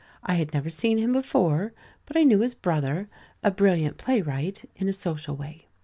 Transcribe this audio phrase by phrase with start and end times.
[0.23, 1.73] I had never seen him before,
[2.07, 3.07] but I knew his brother,
[3.43, 5.67] a brilliant playwright, in a social way.